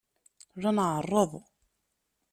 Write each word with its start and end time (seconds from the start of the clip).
La 0.61 0.71
nɛerreḍ. 0.77 1.31